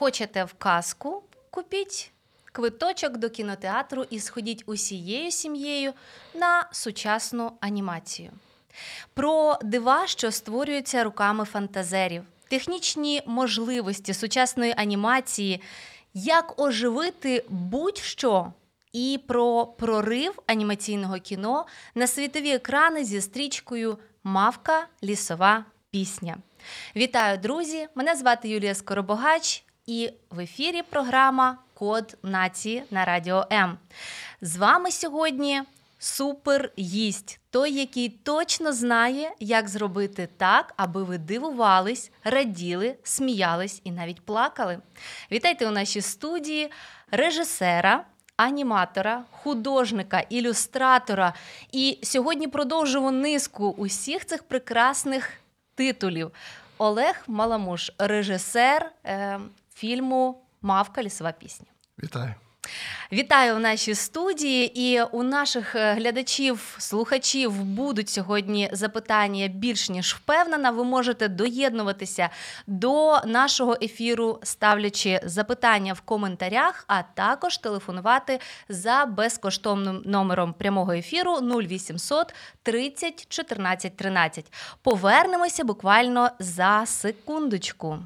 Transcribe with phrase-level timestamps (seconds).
[0.00, 1.22] Хочете в казку?
[1.50, 2.12] Купіть
[2.52, 5.92] квиточок до кінотеатру і сходіть усією сім'єю
[6.34, 8.30] на сучасну анімацію.
[9.14, 15.62] Про дива, що створюються руками фантазерів, технічні можливості сучасної анімації,
[16.14, 18.52] як оживити будь-що.
[18.92, 26.36] І про прорив анімаційного кіно на світові екрани зі стрічкою Мавка лісова пісня.
[26.96, 27.88] Вітаю, друзі!
[27.94, 33.78] Мене звати Юлія Скоробогач, і в ефірі програма Код нації на Радіо М.
[34.40, 35.62] З вами сьогодні
[35.98, 44.20] супергість, той, який точно знає, як зробити так, аби ви дивувались, раділи, сміялись і навіть
[44.20, 44.78] плакали.
[45.32, 46.70] Вітайте у нашій студії
[47.10, 48.04] режисера.
[48.36, 51.34] Аніматора, художника, ілюстратора.
[51.72, 55.32] І сьогодні продовжуємо низку усіх цих прекрасних
[55.74, 56.32] титулів.
[56.78, 59.40] Олег Маламуш, режисер е,
[59.80, 61.66] фільму Мавка лісова пісня.
[62.02, 62.34] Вітаю.
[63.12, 70.14] Вітаю в нашій студії, і у наших е, глядачів, слухачів будуть сьогодні запитання більш ніж
[70.14, 70.70] впевнена.
[70.70, 72.28] Ви можете доєднуватися
[72.66, 81.36] до нашого ефіру, ставлячи запитання в коментарях, а також телефонувати за безкоштовним номером прямого ефіру
[81.36, 84.52] 0800 30 14 13.
[84.82, 87.98] Повернемося буквально за секундочку.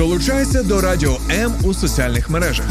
[0.00, 2.66] Долучайся до Радіо М у соціальних мережах: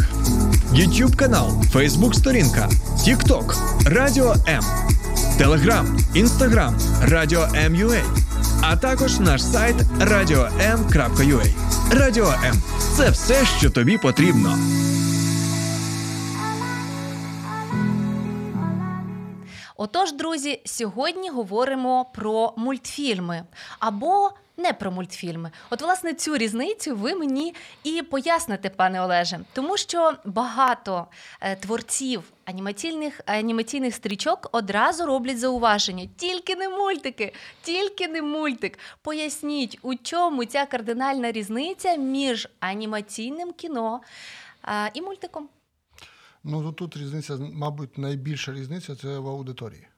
[0.74, 4.64] YouTube канал, Facebook сторінка, TikTok, Радіо М,
[5.40, 5.86] Telegram,
[6.16, 8.02] Instagram, Радіо М.Ua,
[8.62, 11.54] а також наш сайт radio.m.ua.
[11.92, 12.56] Радіо М
[12.98, 14.58] це все, що тобі потрібно.
[19.78, 23.44] Отож, друзі, сьогодні говоримо про мультфільми
[23.80, 25.52] або не про мультфільми.
[25.70, 31.08] От, власне, цю різницю ви мені і поясните, пане Олеже, тому що багато
[31.42, 38.80] е, творців анімаційних анімаційних стрічок одразу роблять зауваження: тільки не мультики, тільки не мультик.
[39.02, 44.02] Поясніть, у чому ця кардинальна різниця між анімаційним кіно
[44.68, 45.50] е, і мультиком.
[46.44, 49.89] Ну тут різниця, мабуть, найбільша різниця це в аудиторії.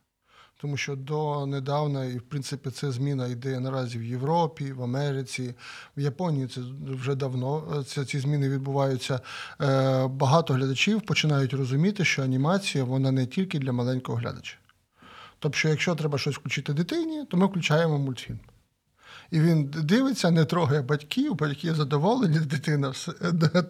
[0.61, 5.53] Тому що до недавна, і в принципі, це зміна йде наразі в Європі, в Америці,
[5.97, 9.19] в Японії це вже давно це, ці зміни відбуваються.
[9.61, 14.57] Е, Багато глядачів починають розуміти, що анімація вона не тільки для маленького глядача.
[15.39, 18.39] Тобто, якщо треба щось включити дитині, то ми включаємо мультфільм.
[19.31, 23.11] І він дивиться, не трогає батьків, батьки задоволені, дитина все,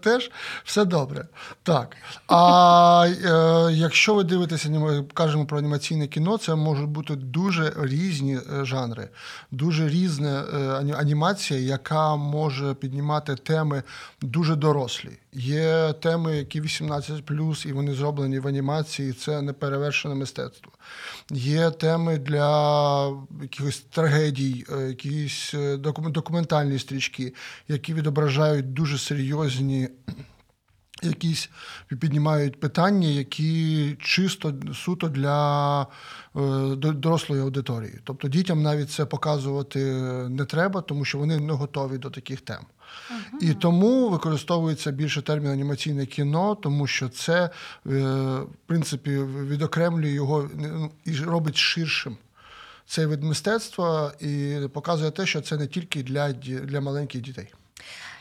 [0.03, 0.31] теж
[0.63, 1.27] все добре.
[1.63, 1.97] Так.
[2.27, 8.35] А е, якщо ви дивитеся, ми кажемо про анімаційне кіно, це можуть бути дуже різні
[8.35, 9.09] е, жанри,
[9.51, 13.83] дуже різна е, анімація, яка може піднімати теми
[14.22, 15.09] дуже дорослі.
[15.33, 17.23] Є теми, які 18
[17.66, 20.72] і вони зроблені в анімації, і це неперевершене мистецтво.
[21.34, 23.08] Є теми для
[23.42, 25.78] якихось трагедій, якісь Е,
[26.09, 27.34] документальні стрічки,
[27.68, 29.90] які відображають дуже серйозні.
[31.03, 31.50] Якісь
[32.00, 35.86] піднімають питання, які чисто суто для е,
[36.75, 38.00] дорослої аудиторії.
[38.03, 39.80] Тобто дітям навіть це показувати
[40.30, 42.66] не треба, тому що вони не готові до таких тем.
[43.41, 47.49] І тому використовується більше термін анімаційне кіно, тому що це, е,
[47.85, 52.17] в принципі, відокремлює його ну, і робить ширшим
[52.85, 57.53] цей вид мистецтва і показує те, що це не тільки для, для маленьких дітей.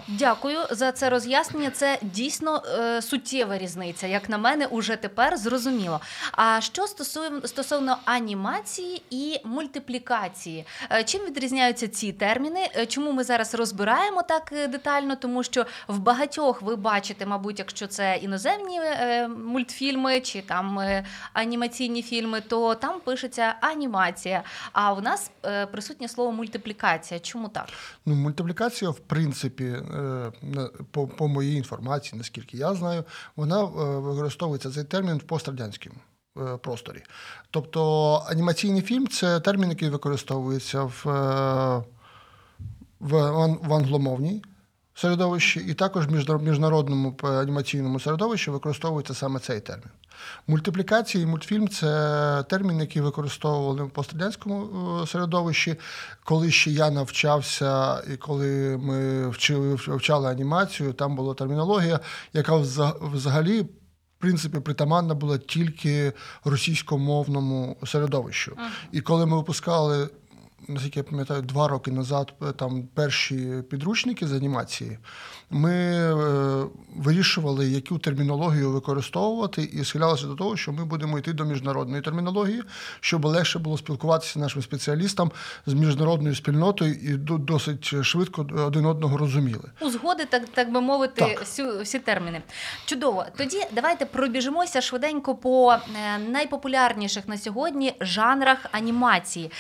[0.09, 1.71] Дякую за це роз'яснення.
[1.71, 6.01] Це дійсно е, суттєва різниця, як на мене, уже тепер зрозуміло.
[6.33, 12.69] А що стосуємо стосовно анімації і мультиплікації, е, чим відрізняються ці терміни?
[12.77, 15.17] Е, чому ми зараз розбираємо так е, детально?
[15.17, 21.05] Тому що в багатьох ви бачите, мабуть, якщо це іноземні е, мультфільми чи там е,
[21.33, 24.43] анімаційні фільми, то там пишеться анімація.
[24.73, 25.31] А у нас
[25.73, 27.21] присутнє слово мультиплікація.
[27.21, 27.69] Чому так?
[28.07, 29.77] Ну, мультиплікація, в принципі.
[30.91, 33.05] По, по моїй інформації, наскільки я знаю,
[33.37, 35.97] вона використовується цей термін в пострадянському
[36.63, 37.03] просторі.
[37.51, 41.05] Тобто анімаційний фільм це термін, який використовується в,
[43.01, 43.31] в,
[43.63, 44.45] в англомовній
[44.95, 49.89] середовищі, і також в міжнародному анімаційному середовищі використовується саме цей термін.
[50.47, 54.69] Мультиплікація і мультфільм це термін, який використовували в пострадянському
[55.03, 55.77] е, середовищі.
[56.25, 62.01] Коли ще я навчався, і коли ми вчили, вчали анімацію, там була термінологія,
[62.33, 62.57] яка
[63.01, 63.67] взагалі.
[64.19, 66.13] В принципі, притаманна була тільки
[66.45, 68.51] російськомовному середовищу.
[68.51, 68.89] Uh-huh.
[68.93, 70.09] І коли ми випускали
[70.71, 74.99] наскільки я пам'ятаю, два роки назад е, там перші підручники з анімації,
[75.51, 76.15] ми е,
[76.97, 82.63] вирішували, яку термінологію використовувати, і схилялися до того, що ми будемо йти до міжнародної термінології,
[83.01, 85.31] щоб легше було спілкуватися нашим спеціалістам
[85.67, 89.71] з міжнародною спільнотою і досить швидко один одного розуміли.
[89.81, 91.41] Узгоди, так так би мовити, так.
[91.41, 92.43] Всі, всі терміни.
[92.85, 93.25] Чудово.
[93.37, 99.51] Тоді давайте пробіжимося швиденько по е, найпопулярніших на сьогодні жанрах анімації.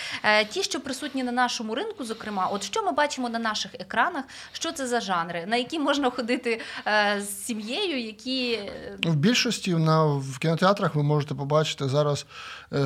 [0.51, 4.73] Ті, що присутні на нашому ринку, зокрема, от що ми бачимо на наших екранах, що
[4.73, 8.58] це за жанри, на які можна ходити е, з сім'єю, які
[9.05, 12.26] в більшості на в кінотеатрах ви можете побачити зараз
[12.73, 12.79] е,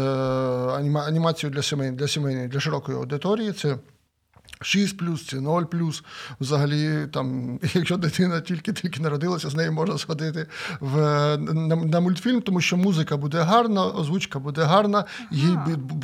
[1.07, 3.53] анімацію для сімей для сімейної для широкої аудиторії.
[3.53, 3.77] Це
[4.65, 6.03] 6 плюс чи 0 плюс.
[6.41, 10.47] Взагалі, там, якщо дитина тільки-тільки народилася, з нею можна сходити
[10.81, 10.97] в,
[11.37, 15.59] на, на мультфільм, тому що музика буде гарна, озвучка буде гарна, їй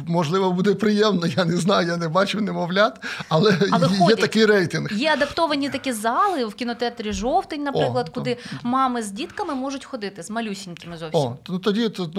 [0.07, 1.27] можливо буде приємно.
[1.27, 4.21] Я не знаю, я не бачив немовлят, але, але є ходять.
[4.21, 4.93] такий рейтинг.
[4.93, 8.69] Є адаптовані такі зали в кінотеатрі жовтень, наприклад, О, куди то...
[8.69, 11.21] мами з дітками можуть ходити з малюсінькими зовсім.
[11.21, 12.11] О, ну тоді то,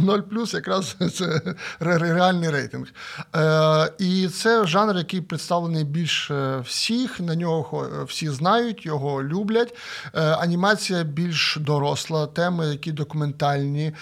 [0.00, 1.40] 0 плюс якраз це
[1.80, 2.86] реальний рейтинг.
[3.36, 9.74] Е, І це жанр, який представлений більше всіх, на нього всі знають, його люблять.
[10.14, 13.84] Е, анімація більш доросла, теми, які документальні.
[13.86, 13.94] Е,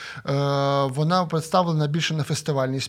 [0.84, 2.80] вона представлена більше на фестивальній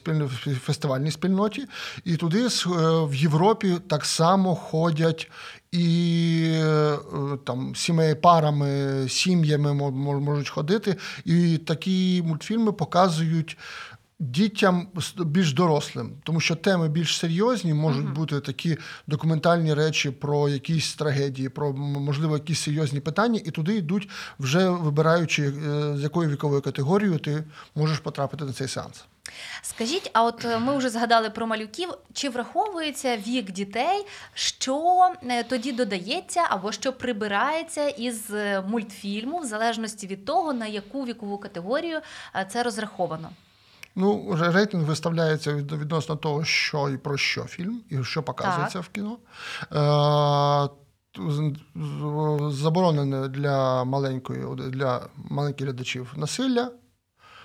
[0.66, 1.66] фестивальній спільноті.
[2.06, 2.50] І туди е,
[3.06, 5.32] в Європі так само ходять.
[5.72, 6.62] І
[7.46, 10.96] там сімей парами, сім'ями можуть ходити,
[11.26, 13.58] і такі мультфільми показують
[14.22, 14.88] Дітям
[15.18, 18.16] більш дорослим, тому що теми більш серйозні можуть uh-huh.
[18.16, 18.78] бути такі
[19.08, 25.44] документальні речі про якісь трагедії, про можливо якісь серйозні питання, і туди йдуть, вже вибираючи,
[25.44, 27.44] е, з якою віковою категорією ти
[27.76, 29.06] можеш потрапити на цей сеанс.
[29.62, 35.44] Скажіть, а от е, ми вже згадали про малюків, чи враховується вік дітей, що е,
[35.44, 38.32] тоді додається або що прибирається із
[38.68, 42.00] мультфільму, в залежності від того, на яку вікову категорію
[42.50, 43.30] це розраховано?
[43.96, 48.88] Ну, рейтинг виставляється відносно того, що і про що фільм, і що показується так.
[48.88, 49.18] в кіно.
[49.72, 50.70] Е,
[52.52, 56.72] Заборонене для маленької для маленьких глядачів насилля,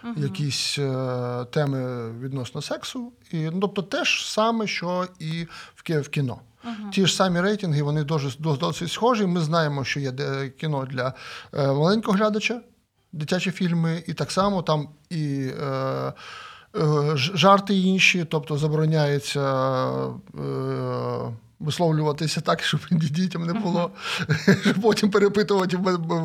[0.05, 0.15] угу.
[0.17, 6.41] якісь е, теми відносно сексу, і ну, тобто те ж саме, що і в кіно.
[6.65, 6.91] Uh-huh.
[6.91, 9.27] Ті ж самі рейтинги, вони досить, досить схожі.
[9.27, 10.13] Ми знаємо, що є
[10.61, 11.15] кіно для
[11.55, 12.61] е, маленького глядача,
[13.15, 16.13] дитячі фільми, і так само там і е, е,
[17.15, 19.41] жарти інші, тобто забороняється.
[20.39, 23.91] Е, висловлюватися так, щоб дітям не було,
[24.63, 25.77] щоб потім перепитувати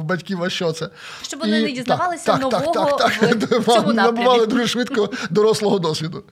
[0.04, 0.90] батьків, а що це.
[1.22, 6.24] Щоб вони не дізнавалися нового так, так, так, набували дуже швидко дорослого досвіду.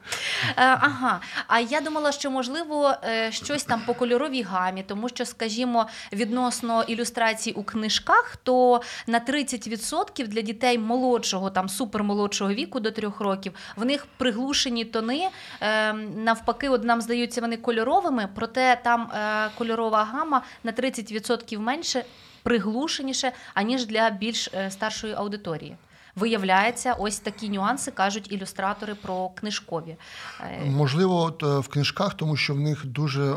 [0.49, 1.19] Е, ага.
[1.47, 6.83] А я думала, що можливо е, щось там по кольоровій гамі, тому що, скажімо, відносно
[6.83, 13.53] ілюстрацій у книжках, то на 30% для дітей молодшого, там супермолодшого віку до трьох років,
[13.75, 15.27] в них приглушені тони.
[15.61, 21.59] Ем, навпаки, от нам здаються вони кольоровими, проте там там е, кольорова гама на 30%
[21.59, 22.05] менше,
[22.43, 25.75] приглушеніше, аніж для більш е, старшої аудиторії.
[26.15, 29.97] Виявляється, ось такі нюанси кажуть ілюстратори про книжкові.
[30.41, 33.35] Е, Можливо, в книжках, тому що в них дуже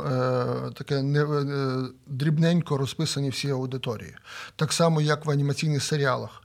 [0.75, 1.27] таке не
[2.07, 4.17] дрібненько розписані всі аудиторії,
[4.57, 6.43] так само як в анімаційних серіалах.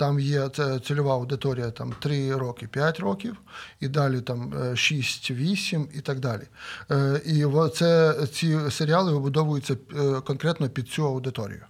[0.00, 0.48] Там є
[0.86, 3.36] цільова аудиторія там 3 роки, 5 років,
[3.80, 6.42] і далі там 6-8 е, і так далі.
[6.90, 11.62] Е, і це, ці серіали вибудовуються е, конкретно під цю аудиторію.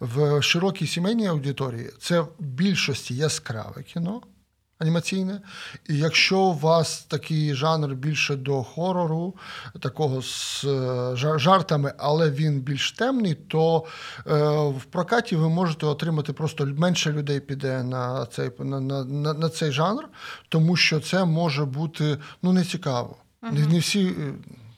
[0.00, 4.22] В широкій сімейній аудиторії це в більшості яскраве кіно
[4.78, 5.40] анімаційне.
[5.88, 9.34] І якщо у вас такий жанр більше до хорору,
[9.80, 13.84] такого з е, жартами, але він більш темний, то
[14.26, 14.34] е,
[14.68, 19.72] в прокаті ви можете отримати просто менше людей піде на цей на, на, на цей
[19.72, 20.08] жанр,
[20.48, 23.16] тому що це може бути ну, нецікаво.
[23.42, 23.52] Uh-huh.
[23.52, 24.14] Не, не всі.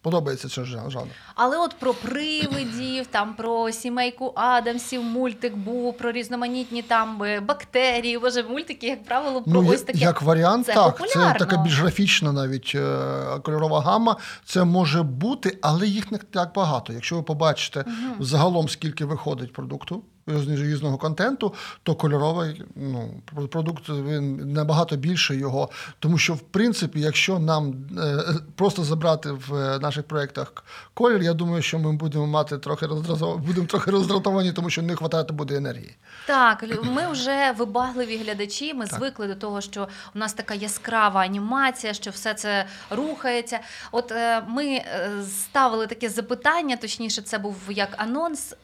[0.03, 1.09] Подобається цей жанр.
[1.35, 8.19] Але от про привидів, там про сімейку Адамсів, мультик був про різноманітні там е, бактерії.
[8.19, 9.99] Боже, мультики, як правило, про ну, ось таке.
[9.99, 10.97] Як варіант, це так.
[10.97, 11.33] популярно.
[11.33, 12.99] Це така більш графічна навіть е,
[13.43, 14.17] кольорова гама.
[14.45, 16.93] Це може бути, але їх не так багато.
[16.93, 18.25] Якщо ви побачите угу.
[18.25, 20.03] загалом, скільки виходить продукту
[20.47, 25.71] різного контенту, то кольоровий ну, продукт він набагато більше його.
[25.99, 28.25] Тому що, в принципі, якщо нам е,
[28.57, 30.53] просто забрати в наших проєктах
[30.95, 34.95] колір, я думаю, що ми будемо мати трохи роздратовані, будемо трохи роздратовані, тому що не
[34.95, 35.97] вистачати буде енергії.
[36.27, 38.75] Так, ми вже вибагливі глядачі.
[38.75, 38.99] Ми так.
[38.99, 43.61] звикли до того, що у нас така яскрава анімація, що все це рухається.
[43.93, 48.55] От е, ми е, ставили таке запитання, точніше, це був як анонс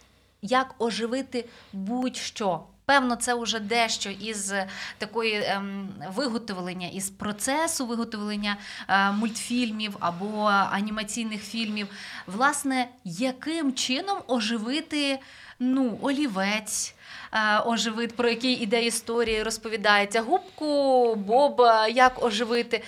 [0.46, 2.60] як оживити будь-що.
[2.86, 4.52] Певно, це вже дещо із
[4.98, 8.56] такої ем, виготовлення, із процесу виготовлення
[8.88, 11.88] е, мультфільмів або анімаційних фільмів.
[12.26, 15.18] Власне, яким чином оживити
[15.58, 16.94] ну, олівець,
[17.32, 22.82] е, оживити, про який іде історія, розповідається, губку Боба, як оживити.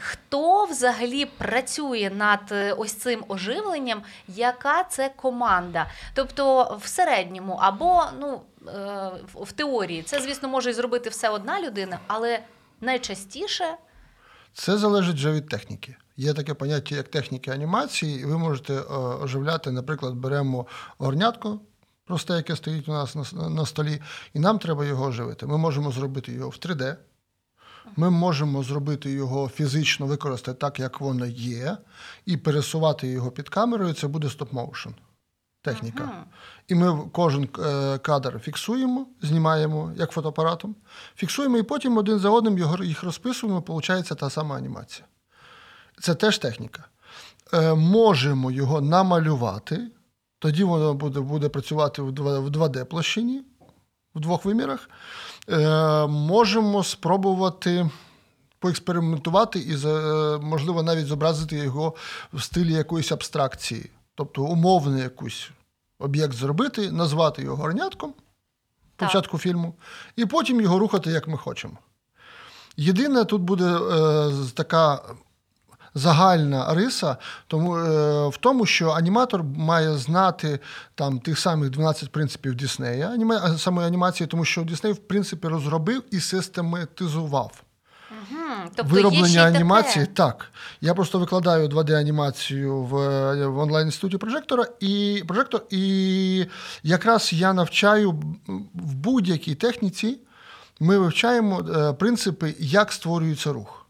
[0.00, 4.02] Хто взагалі працює над е, ось цим оживленням?
[4.28, 5.90] Яка це команда?
[6.14, 11.98] Тобто в середньому або ну е, в теорії це, звісно, може зробити все одна людина,
[12.06, 12.40] але
[12.80, 13.76] найчастіше
[14.54, 15.96] це залежить вже від техніки.
[16.16, 18.82] Є таке поняття, як техніки анімації, і ви можете е,
[19.22, 20.66] оживляти, наприклад, беремо
[20.98, 21.60] горнятко.
[22.06, 24.00] Просте, яке стоїть у нас на, на столі,
[24.34, 25.46] і нам треба його оживити.
[25.46, 26.96] Ми можемо зробити його в 3D,
[27.96, 31.76] ми можемо зробити його фізично використати так, як воно є,
[32.26, 33.94] і пересувати його під камерою.
[33.94, 34.94] Це буде стоп-моушен
[35.62, 36.04] техніка.
[36.12, 36.24] Ага.
[36.68, 40.76] І ми кожен е, кадр фіксуємо, знімаємо як фотоапаратом,
[41.16, 45.06] фіксуємо і потім один за одним його, їх розписуємо, виходить та сама анімація.
[46.00, 46.84] Це теж техніка.
[47.52, 49.90] Е, можемо його намалювати,
[50.38, 53.40] тоді воно буде буде працювати в 2D-площині,
[54.14, 54.90] в двох вимірах.
[55.48, 57.90] Е, можемо спробувати
[58.58, 61.94] поекспериментувати і, е, можливо, навіть зобразити його
[62.32, 65.50] в стилі якоїсь абстракції, тобто умовний якийсь
[65.98, 68.14] об'єкт зробити, назвати його горнятком
[68.96, 69.74] початку фільму,
[70.16, 71.78] і потім його рухати, як ми хочемо.
[72.76, 75.02] Єдине, тут буде е, така
[75.94, 80.60] загальна риса тому, е, в тому, що аніматор має знати
[80.94, 86.02] там тих самих 12 принципів Діснея, аніма, саме анімації, тому що Дісней, в принципі, розробив
[86.10, 87.62] і систематизував.
[88.74, 90.16] Тобто Вироблення є анімації, таке?
[90.16, 90.52] так.
[90.80, 96.46] Я просто викладаю 2D-анімацію в в онлайн-інституті прожектора і прожектор, і
[96.82, 98.10] якраз я навчаю
[98.74, 100.18] в будь-якій техніці,
[100.80, 103.83] ми вивчаємо е, принципи, як створюється рух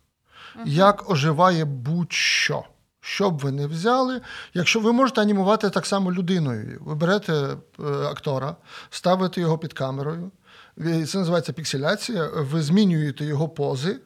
[0.65, 2.65] як оживає будь-що.
[3.01, 4.21] Що б ви не взяли,
[4.55, 8.57] якщо ви можете анімувати так само людиною, ви берете е, актора,
[8.91, 10.31] ставите його під камерою,
[10.79, 14.01] це називається пікселяція, ви змінюєте його пози,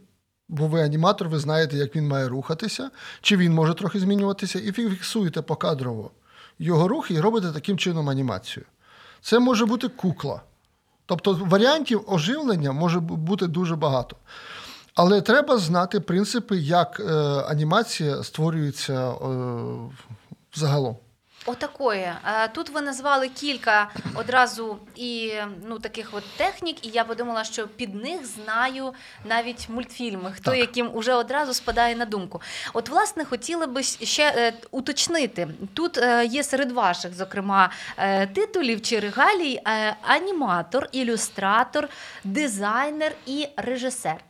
[0.48, 2.90] бо ви аніматор, ви знаєте, як він має рухатися,
[3.20, 6.10] чи він може трохи змінюватися, і фіксуєте покадрово
[6.58, 8.66] його рухи і робите таким чином анімацію.
[9.20, 10.40] Це може бути кукла.
[11.06, 14.16] Тобто варіантів оживлення може бути дуже багато.
[14.98, 17.12] Але треба знати принципи, як е,
[17.48, 19.16] анімація створюється е,
[20.54, 20.96] загалом.
[21.46, 22.00] Отакої.
[22.00, 25.32] Е, тут ви назвали кілька одразу і
[25.68, 28.92] ну таких от технік, і я подумала, що під них знаю
[29.24, 30.60] навіть мультфільми, хто так.
[30.60, 32.40] яким уже одразу спадає на думку.
[32.74, 35.48] От, власне, хотіла би ще е, уточнити.
[35.74, 41.88] Тут е, є серед ваших, зокрема, е, титулів чи регалій е, аніматор, ілюстратор,
[42.24, 44.27] дизайнер і режисер.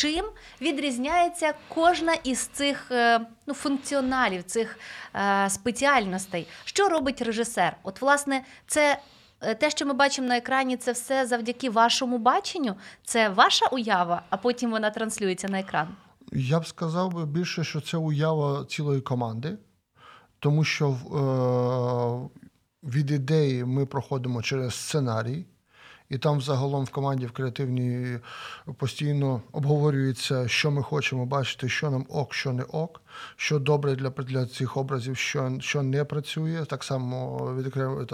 [0.00, 0.24] Чим
[0.60, 4.78] відрізняється кожна із цих е, ну, функціоналів, цих
[5.14, 6.46] е, спеціальностей?
[6.64, 7.76] Що робить режисер?
[7.82, 8.98] От, власне, це
[9.40, 12.74] е, те, що ми бачимо на екрані, це все завдяки вашому баченню.
[13.04, 15.88] Це ваша уява, а потім вона транслюється на екран.
[16.32, 19.58] Я б сказав би більше, що це уява цілої команди,
[20.38, 22.38] тому що е,
[22.88, 25.46] від ідеї ми проходимо через сценарій.
[26.08, 28.18] І там загалом в команді в креативній
[28.76, 33.02] постійно обговорюється, що ми хочемо бачити, що нам ок, що не ок,
[33.36, 36.64] що добре для для цих образів, що що не працює.
[36.64, 38.06] Так само відокремо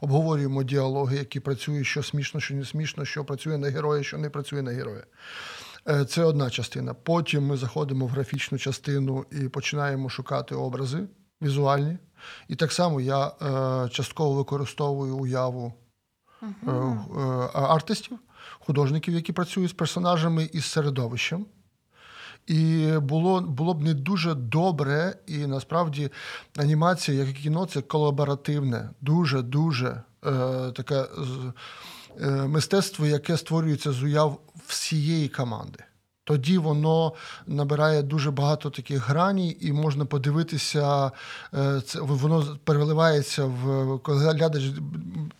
[0.00, 4.30] обговорюємо діалоги, які працюють, що смішно, що не смішно, що працює на героя, що не
[4.30, 5.04] працює на героя.
[5.88, 6.94] Е, це одна частина.
[6.94, 10.98] Потім ми заходимо в графічну частину і починаємо шукати образи
[11.42, 11.98] візуальні.
[12.48, 15.72] І так само я е, частково використовую уяву
[16.42, 17.50] uh-huh.
[17.54, 18.18] артистів,
[18.58, 21.46] художників, які працюють з персонажами і з середовищем.
[22.46, 26.10] І було було б не дуже добре, і насправді
[26.56, 31.06] анімація, як і кіно, це колаборативне, дуже дуже е, таке
[32.20, 35.84] е, мистецтво, яке створюється з уяв всієї команди.
[36.26, 37.12] Тоді воно
[37.46, 41.12] набирає дуже багато таких граній, і можна подивитися,
[41.54, 44.64] е, це воно переливається в коли глядач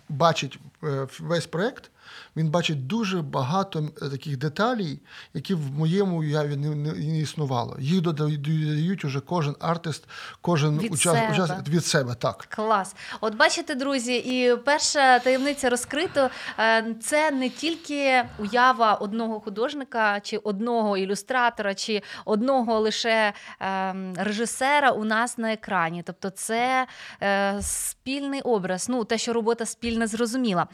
[0.08, 1.90] бачить е, весь проект.
[2.36, 5.00] Він бачить дуже багато е, таких деталей,
[5.34, 7.76] які в моєму уяві не, не, не існувало.
[7.80, 10.04] Їх додають уже кожен артист,
[10.40, 11.62] кожен від учасник себе.
[11.68, 12.14] від себе.
[12.14, 12.96] Так клас.
[13.20, 16.30] От бачите, друзі, і перша таємниця розкрито.
[16.58, 24.90] Е, це не тільки уява одного художника, чи одного ілюстратора, чи одного лише ем, режисера
[24.90, 26.02] у нас на екрані.
[26.06, 26.86] Тобто, це
[27.22, 28.88] е, спільний образ.
[28.88, 30.66] Ну те, що робота спільна, зрозуміла.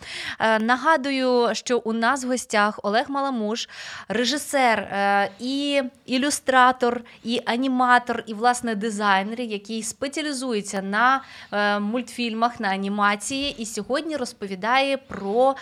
[0.61, 3.68] Нагадую що у нас в гостях Олег Маламуш,
[4.09, 12.68] режисер е, і ілюстратор, і аніматор, і власне дизайнер, який спеціалізується на е, мультфільмах, на
[12.68, 15.54] анімації, і сьогодні розповідає про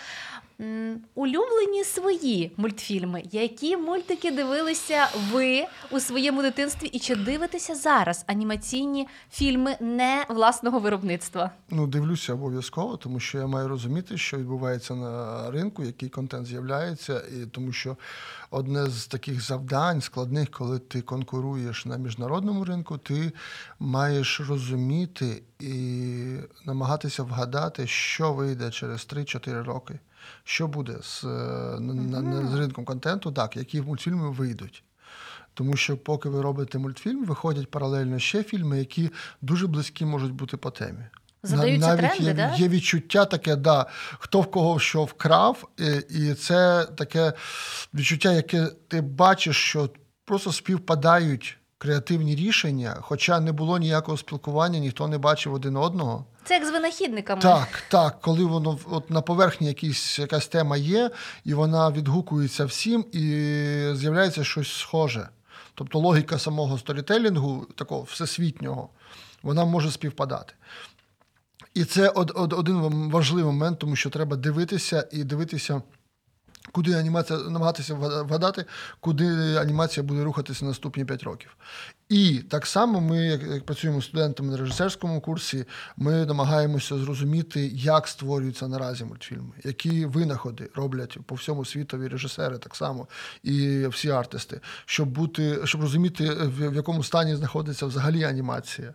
[1.15, 3.23] улюблені свої мультфільми.
[3.31, 10.79] Які мультики дивилися ви у своєму дитинстві, і чи дивитеся зараз анімаційні фільми не власного
[10.79, 11.51] виробництва?
[11.69, 17.19] Ну, дивлюся обов'язково, тому що я маю розуміти, що відбувається на ринку, який контент з'являється,
[17.19, 17.97] і тому що
[18.51, 23.31] одне з таких завдань складних, коли ти конкуруєш на міжнародному ринку, ти
[23.79, 29.99] маєш розуміти і намагатися вгадати, що вийде через 3-4 роки
[30.43, 32.47] що буде з, mm-hmm.
[32.47, 34.83] з ринком контенту, так, які мультфільми вийдуть.
[35.53, 39.09] Тому що, поки ви робите мультфільм, виходять паралельно ще фільми, які
[39.41, 41.05] дуже близькі можуть бути по темі.
[41.43, 42.55] Задаються Навіть тренди, є, да?
[42.55, 43.85] є відчуття таке, да,
[44.19, 47.33] хто в кого що вкрав, і, і це таке
[47.93, 49.89] відчуття, яке ти бачиш, що
[50.25, 56.25] просто співпадають креативні рішення, хоча не було ніякого спілкування, ніхто не бачив один одного.
[56.43, 57.41] Це як з винахідниками.
[57.41, 61.11] Так, так, коли воно от на поверхні якісь, якась тема є,
[61.45, 63.21] і вона відгукується всім, і
[63.95, 65.29] з'являється щось схоже.
[65.75, 68.89] Тобто логіка самого сторітелінгу, такого всесвітнього,
[69.43, 70.53] вона може співпадати.
[71.73, 75.81] І це один важливий момент, тому що треба дивитися і дивитися.
[76.71, 78.65] Куди анімація намагатися вгадати,
[78.99, 81.57] куди анімація буде рухатися наступні 5 років.
[82.09, 85.65] І так само ми, як, працюємо з студентами на режисерському курсі,
[85.97, 92.75] ми намагаємося зрозуміти, як створюються наразі мультфільми, які винаходи роблять по всьому світові режисери, так
[92.75, 93.07] само
[93.43, 98.93] і всі артисти, щоб бути, щоб розуміти, в якому стані знаходиться взагалі анімація.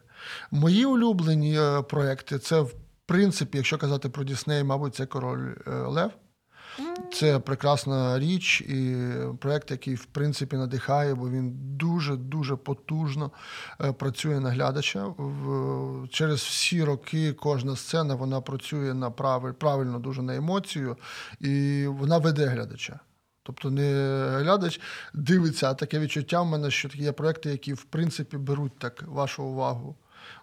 [0.50, 2.74] Мої улюблені е, проекти це в
[3.06, 6.10] принципі, якщо казати про Дісней, мабуть, це король е, Лев.
[7.12, 8.96] Це прекрасна річ і
[9.40, 13.30] проєкт, який в принципі надихає, бо він дуже-дуже потужно
[13.80, 15.14] е, працює на глядача.
[16.10, 19.10] Через всі роки кожна сцена вона працює на
[19.58, 20.96] правильно дуже на емоцію,
[21.40, 23.00] і вона веде глядача.
[23.42, 24.80] Тобто не глядач
[25.14, 29.44] дивиться, а таке відчуття в мене, що є проекти, які в принципі беруть так вашу
[29.44, 29.96] увагу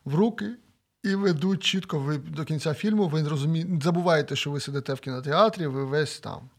[0.06, 0.56] в руки.
[1.04, 5.68] І ведуть чітко ви до кінця фільму, ви розумієте, забуваєте, що ви сидите в кінотеатрі,
[5.68, 6.50] ви весь там.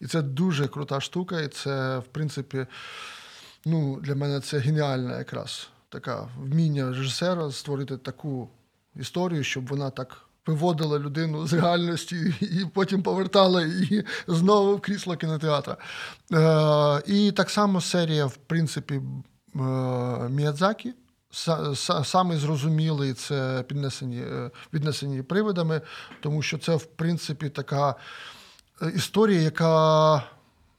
[0.00, 2.66] І це дуже крута штука, і це, в принципі,
[3.64, 8.48] ну, для мене це геніальна якраз така вміння режисера створити таку
[8.96, 15.16] історію, щоб вона так виводила людину з реальності і потім повертала її знову в крісло
[15.16, 15.76] кінотеатра.
[16.32, 19.58] Е, І так само серія, в принципі, е,
[20.28, 20.94] Міядзакі.
[22.04, 25.80] Саме зрозумілий це піднесені е, віднесені привидами,
[26.20, 27.94] тому що це, в принципі, така
[28.82, 30.22] е, історія, яка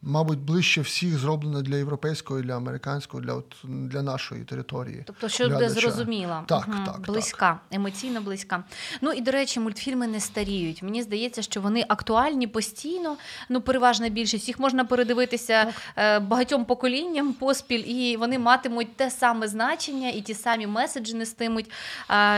[0.03, 5.03] мабуть, ближче всіх зроблено для європейського, для американського, для от, для нашої території.
[5.07, 6.77] Тобто, що буде зрозуміла, так, угу.
[6.85, 7.59] так, близька, так.
[7.71, 8.63] емоційно близька.
[9.01, 10.83] Ну і до речі, мультфільми не старіють.
[10.83, 13.17] Мені здається, що вони актуальні постійно.
[13.49, 15.75] Ну, переважна більшість їх можна передивитися так.
[15.95, 21.71] Е, багатьом поколінням поспіль, і вони матимуть те саме значення і ті самі меседжі нестимуть,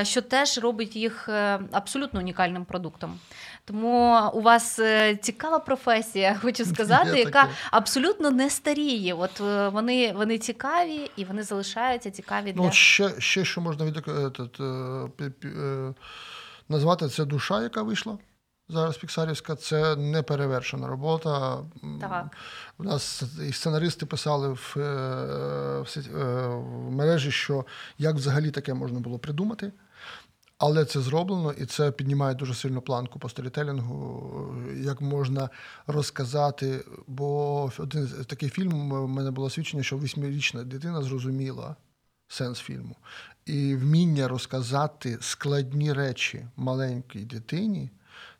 [0.03, 3.19] що теж робить їх е, абсолютно унікальним продуктом.
[3.65, 9.13] Тому у вас е, цікава професія, хочу сказати, яка абсолютно не старіє.
[9.13, 13.61] От е, вони вони цікаві і вони залишаються цікаві ну, для Ну, ще, ще що
[13.61, 13.97] можна від
[15.45, 15.93] е,
[16.69, 18.17] назвати це душа, яка вийшла.
[18.69, 21.57] Зараз Піксарівська це не перевершена робота.
[22.01, 22.25] Так.
[22.77, 24.73] У нас і сценаристи писали в,
[25.81, 26.07] в,
[26.87, 27.65] в мережі, що
[27.97, 29.71] як взагалі таке можна було придумати.
[30.67, 35.49] Але це зроблено, і це піднімає дуже сильну планку по сторітелінгу, як можна
[35.87, 36.85] розказати.
[37.07, 41.75] Бо один такий фільм у мене було свідчення, що восьмирічна дитина зрозуміла
[42.27, 42.95] сенс фільму.
[43.45, 47.91] І вміння розказати складні речі маленькій дитині.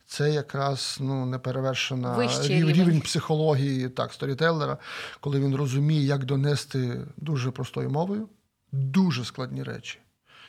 [0.07, 2.73] Це якраз ну неперевершена рівень.
[2.73, 4.77] рівень психології так, сторітелера,
[5.19, 8.29] коли він розуміє, як донести дуже простою мовою
[8.71, 9.99] дуже складні речі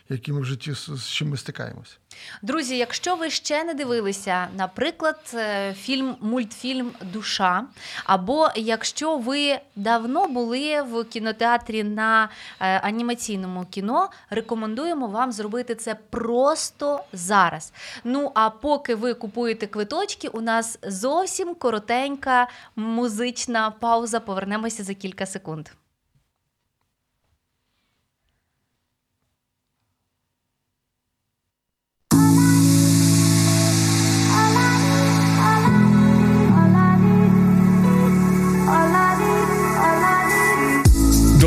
[0.08, 1.98] які ми в житті з чим ми стикаємось.
[2.42, 7.64] Друзі, якщо ви ще не дивилися, наприклад, е, фільм, мультфільм Душа,
[8.04, 12.28] або якщо ви давно були в кінотеатрі на
[12.60, 17.72] е, анімаційному кіно, рекомендуємо вам зробити це просто зараз.
[18.04, 24.20] Ну а поки ви купуєте квиточки, у нас зовсім коротенька музична пауза.
[24.20, 25.68] Повернемося за кілька секунд.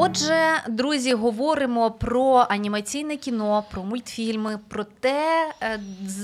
[0.00, 5.80] Отже, друзі, говоримо про анімаційне кіно, про мультфільми, про те, е,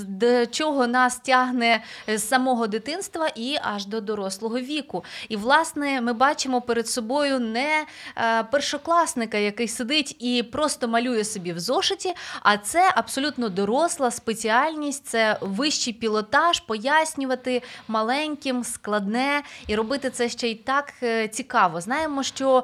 [0.07, 5.03] до чого нас тягне з самого дитинства і аж до дорослого віку.
[5.29, 7.85] І, власне, ми бачимо перед собою не
[8.17, 15.05] е, першокласника, який сидить і просто малює собі в зошиті, а це абсолютно доросла спеціальність,
[15.05, 21.81] це вищий пілотаж, пояснювати маленьким, складне і робити це ще й так е, цікаво.
[21.81, 22.63] Знаємо, що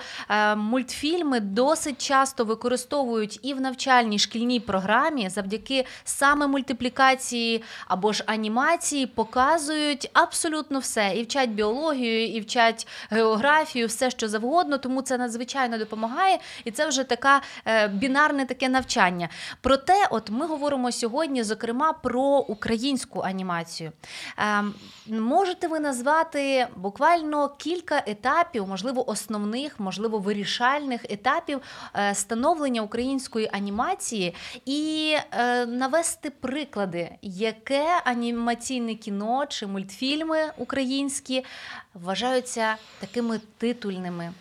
[0.55, 8.23] мультфільм Фільми досить часто використовують і в навчальній шкільній програмі завдяки саме мультиплікації або ж
[8.25, 11.13] анімації показують абсолютно все.
[11.15, 14.77] І вчать біологію, і вчать географію, все що завгодно.
[14.77, 19.29] Тому це надзвичайно допомагає, і це вже така е, бінарне таке навчання.
[19.61, 23.91] Проте, от ми говоримо сьогодні, зокрема, про українську анімацію.
[24.37, 24.73] Ем,
[25.07, 31.61] можете ви назвати буквально кілька етапів, можливо, основних, можливо, вирішальних певних етапів
[31.95, 41.45] е, становлення української анімації і е, навести приклади, яке анімаційне кіно чи мультфільми українські
[41.93, 44.33] вважаються такими титульними,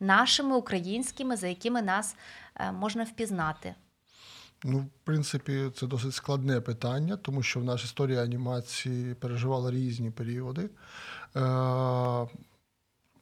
[0.00, 2.16] нашими українськими, за якими нас
[2.56, 3.74] е, можна впізнати.
[4.64, 10.10] Ну, в принципі, це досить складне питання, тому що в нашій історії анімації переживала різні
[10.10, 10.70] періоди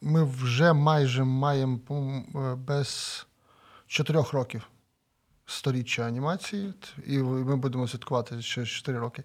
[0.00, 3.26] ми вже майже маємо е, без
[3.86, 4.68] чотирьох років
[5.46, 6.74] сторіччя анімації,
[7.06, 9.24] і ми будемо святкувати ще 4 роки.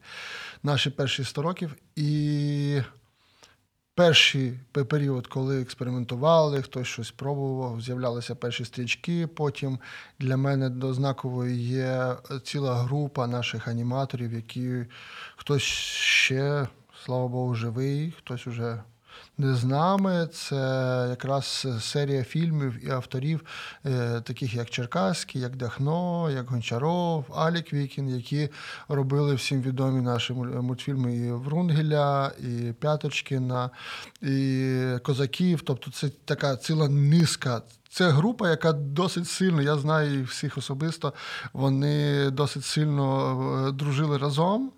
[0.63, 1.75] Наші перші 100 років.
[1.95, 2.81] І
[3.95, 9.27] перший період, коли експериментували, хтось щось пробував, з'являлися перші стрічки.
[9.27, 9.79] Потім
[10.19, 14.85] для мене дознаковою є ціла група наших аніматорів, які
[15.35, 16.67] хтось ще,
[17.05, 18.83] слава Богу, живий, хтось уже
[19.37, 20.27] з нами.
[20.33, 23.41] Це якраз серія фільмів і авторів,
[23.85, 28.49] е, таких як Черкаський, як Дахно, як Гончаров, Алік Вікін, які
[28.87, 33.69] робили всім відомі наші мультфільми і Врунгеля, і П'яточкіна,
[34.21, 35.61] і Козаків.
[35.61, 37.61] Тобто це така ціла низка.
[37.89, 41.13] Це група, яка досить сильно, я знаю всіх особисто,
[41.53, 44.71] вони досить сильно е, дружили разом.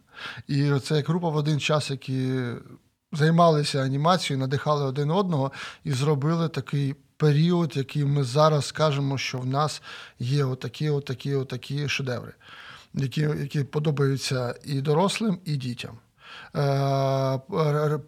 [0.47, 2.39] І це група в один час, які
[3.15, 5.51] займалися анімацією, надихали один одного
[5.83, 9.81] і зробили такий період, який ми зараз скажемо, що в нас
[10.19, 12.33] є отакі, отакі, отакі шедеври,
[12.93, 15.97] які які подобаються і дорослим, і дітям.
[16.55, 17.99] Е, е,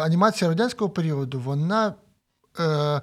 [0.00, 1.94] Анімація радянського періоду, вона.
[2.60, 3.00] Е,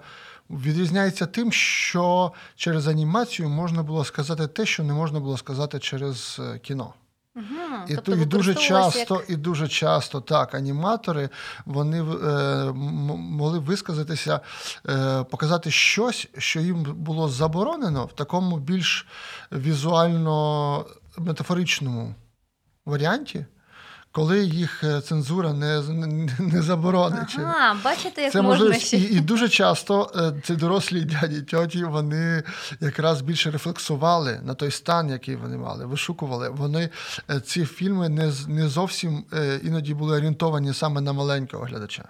[0.49, 6.39] Відрізняється тим, що через анімацію можна було сказати те, що не можна було сказати через
[6.39, 6.93] е, кіно.
[7.37, 9.29] Угу, і тобто і дуже часто, як...
[9.29, 11.29] і дуже часто так аніматори
[11.65, 12.71] вони е,
[13.15, 14.39] могли висказатися,
[14.89, 19.07] е, показати щось, що їм було заборонено в такому більш
[19.51, 20.85] візуально
[21.17, 22.15] метафоричному
[22.85, 23.45] варіанті
[24.11, 25.81] коли їх е, цензура не
[26.39, 27.35] не заборонить.
[27.37, 28.97] Ага, бачите, як це можна ще...
[28.97, 32.43] І, і дуже часто е, ці дорослі дяді тьоті вони
[32.79, 36.49] якраз більше рефлексували на той стан, який вони мали, вишукували.
[36.49, 36.89] Вони
[37.29, 39.25] е, ці фільми не не зовсім
[39.63, 42.03] іноді були орієнтовані саме на маленького глядача.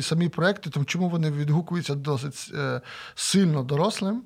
[0.00, 2.52] самі проекти, тому чому вони відгукуються досить
[3.14, 4.22] сильно дорослим.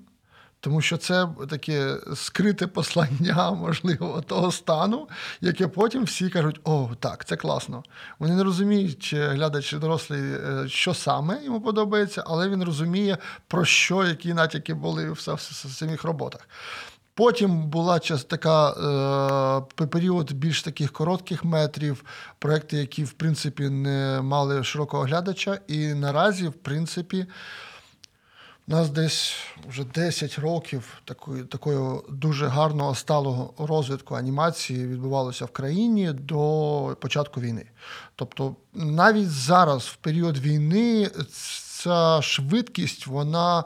[0.64, 5.08] Тому що це таке скрите послання, можливо, того стану,
[5.40, 7.82] яке потім всі кажуть, о, так, це класно.
[8.18, 13.18] Вони не розуміють, чи глядач чи дорослий, е, що саме йому подобається, але він розуміє,
[13.48, 16.48] про що, які натяки були в самих роботах.
[17.14, 18.70] Потім була час така
[19.80, 22.04] е, період більш таких коротких метрів,
[22.38, 27.26] проекти, які в принципі не мали широкого глядача, і наразі, в принципі.
[28.68, 29.34] У нас десь
[29.68, 37.40] вже 10 років такої такої дуже гарного сталого розвитку анімації відбувалося в країні до початку
[37.40, 37.66] війни.
[38.16, 41.10] Тобто, навіть зараз, в період війни,
[41.82, 43.64] ця швидкість вона е,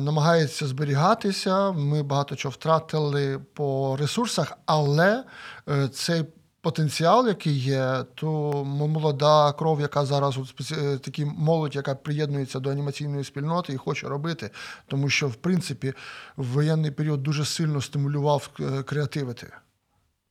[0.00, 1.70] намагається зберігатися.
[1.70, 5.24] Ми багато чого втратили по ресурсах, але
[5.68, 6.24] е, цей
[6.62, 8.28] потенціал, який є, то
[8.64, 14.08] молода кров, яка зараз от, е, такі молодь, яка приєднується до анімаційної спільноти і хоче
[14.08, 14.50] робити,
[14.86, 15.94] тому що в принципі
[16.36, 19.46] в воєнний період дуже сильно стимулював е, креативити.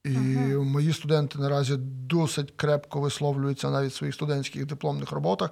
[0.03, 0.63] І uh-huh.
[0.63, 1.75] мої студенти наразі
[2.07, 5.49] досить крепко висловлюються навіть в своїх студентських дипломних роботах.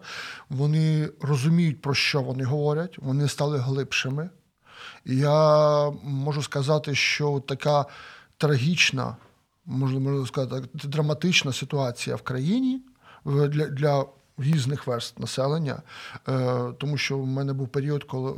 [0.50, 4.30] Вони розуміють, про що вони говорять, вони стали глибшими.
[5.06, 7.86] І я можу сказати, що така
[8.38, 9.16] трагічна
[9.70, 12.82] можна можна сказати, драматична ситуація в країні
[13.26, 14.06] для для
[14.38, 15.82] різних верст населення,
[16.30, 18.34] е, тому що в мене був період, коли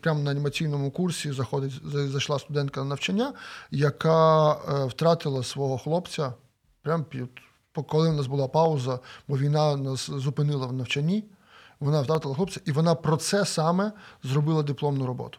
[0.00, 3.32] прямо на анімаційному курсі заходить зайшла студентка на навчання,
[3.70, 6.32] яка е, втратила свого хлопця.
[6.82, 7.28] Прямо під
[7.88, 8.98] коли в нас була пауза,
[9.28, 11.24] бо війна нас зупинила в навчанні.
[11.80, 15.38] Вона втратила хлопця, і вона про це саме зробила дипломну роботу.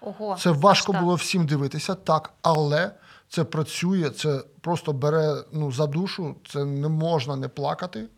[0.00, 2.90] Ого, Це важко було всім дивитися, так, але
[3.28, 8.08] це працює, це просто бере ну, за душу, це не можна не плакати.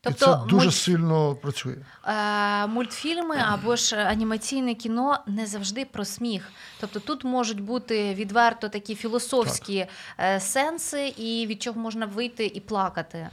[0.00, 0.76] Тобто, І це дуже мульт...
[0.76, 1.76] сильно працює.
[2.04, 6.52] Е, Мультфільми або ж анімаційне кіно не завжди про сміх.
[6.80, 9.88] Тобто тут можуть бути відверто такі філософські так.
[10.18, 13.28] Е, сенси, і від чого можна вийти і плакати.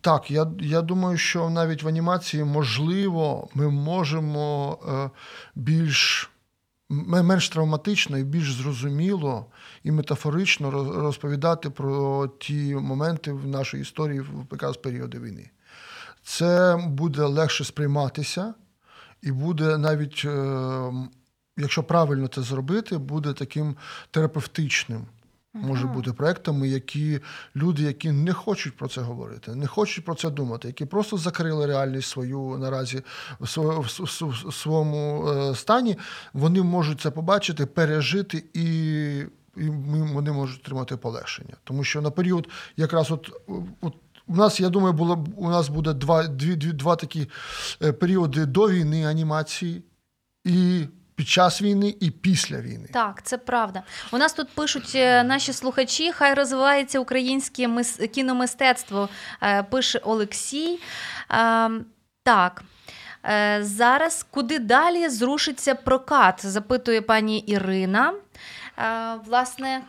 [0.00, 5.10] Так, я я думаю, що навіть в анімації можливо ми можемо е,
[5.54, 6.30] більш
[6.90, 9.46] менш травматично і більш зрозуміло
[9.84, 10.70] і метафорично
[11.02, 15.50] розповідати про ті моменти в нашій історії в якраз періоди війни.
[16.22, 18.54] Це буде легше сприйматися,
[19.22, 20.92] і буде навіть, е,
[21.56, 23.76] якщо правильно це зробити, буде таким
[24.10, 25.06] терапевтичним
[25.54, 27.20] може бути проектами, які
[27.56, 31.66] люди, які не хочуть про це говорити, не хочуть про це думати, які просто закрили
[31.66, 33.02] реальність свою наразі
[33.40, 35.98] в своєму е, стані,
[36.32, 39.24] вони можуть це побачити, пережити і.
[39.56, 39.68] І
[40.12, 41.54] вони можуть отримати полегшення.
[41.64, 43.30] Тому що на період, якраз от
[43.80, 43.94] от
[44.26, 47.28] у нас, я думаю, було у нас буде два дві, дві, два такі
[47.82, 49.82] е, періоди до війни анімації
[50.44, 50.86] і
[51.20, 52.88] під час війни і після війни.
[52.92, 53.82] Так, це правда.
[54.12, 56.12] У нас тут пишуть е, наші слухачі.
[56.12, 59.08] Хай розвивається українське кіномистецтво.
[59.42, 60.78] Е, пише Олексій.
[61.28, 61.84] Ем,
[62.22, 62.62] так.
[63.24, 66.46] Е, зараз куди далі зрушиться прокат?
[66.46, 68.14] Запитує пані Ірина.
[69.26, 69.82] Власне.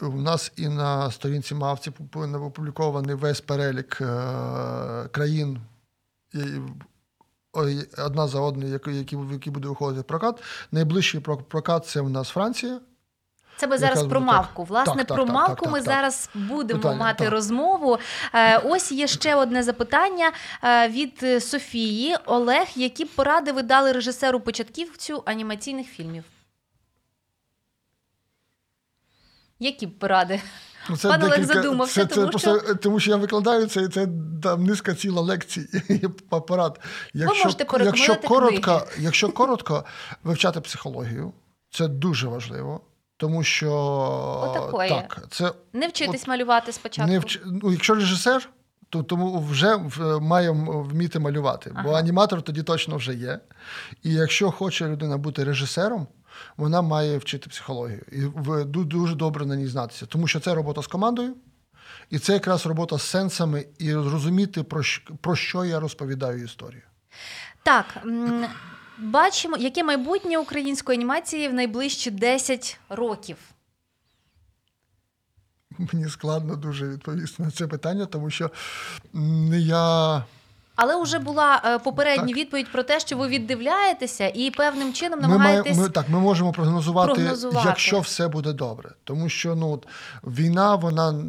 [0.00, 1.92] У нас і на сторінці мавці
[2.34, 4.02] опублікований весь перелік
[5.12, 5.58] країн
[7.98, 10.42] одна за одною, які, які, які буде виходити прокат.
[10.72, 12.80] Найближчий прокат це у нас Франція.
[13.56, 14.64] Це ми зараз про мавку.
[14.64, 17.98] Власне, так, про мавку так, ми зараз будемо Питання, мати розмову.
[18.34, 20.32] Е, ось є ще одне запитання
[20.64, 22.66] е, від Софії Олег.
[22.74, 26.24] Які поради ви дали режисеру початківцю анімаційних фільмів?
[29.58, 30.40] Які поради?
[30.90, 32.50] Ну, це Пан Олег декілька, задумався, це, тому, це, що...
[32.50, 34.08] Просто, тому що я викладаю це, і це
[34.42, 35.68] там низка ціла лекцій
[36.30, 36.80] апарат.
[37.14, 39.84] Якщо, Ви якщо коротко, якщо коротко
[40.24, 41.32] вивчати психологію,
[41.70, 42.80] це дуже важливо.
[43.16, 43.72] Тому що
[44.42, 44.88] Отакої.
[44.88, 47.12] так, це не вчитись от, малювати спочатку.
[47.12, 47.40] Не вч...
[47.46, 48.48] ну, Якщо режисер,
[48.90, 49.78] то тому вже
[50.20, 51.84] має вміти малювати, ага.
[51.84, 53.40] бо аніматор тоді точно вже є.
[54.02, 56.06] І якщо хоче людина бути режисером,
[56.56, 58.18] вона має вчити психологію і
[58.84, 61.36] дуже добре на ній знатися, тому що це робота з командою,
[62.10, 66.82] і це якраз робота з сенсами і зрозуміти, про що, про що я розповідаю історію.
[67.62, 68.06] Так.
[68.98, 73.36] Бачимо, яке майбутнє української анімації в найближчі 10 років.
[75.78, 78.50] Мені складно дуже відповісти на це питання, тому що
[79.52, 80.24] я
[80.76, 82.36] Але вже була е, попередня Так.
[82.36, 85.64] відповідь про те, що ви віддивляєтеся і певним чином Ми, намагаєтесь.
[85.66, 87.68] маємо, ми, так, ми можемо прогнозувати, прогнозувати.
[87.68, 88.90] якщо все буде добре.
[89.04, 89.86] Тому що ну, от,
[90.24, 91.24] війна вона